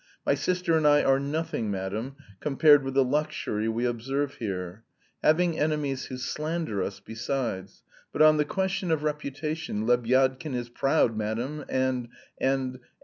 [0.25, 4.83] My sister and I are nothing, madam, compared with the luxury we observe here.
[5.23, 7.83] Having enemies who slander us, besides.
[8.11, 11.65] But on the question of reputation Lebyadkin is proud, madam...
[11.69, 12.07] and...
[12.39, 12.79] and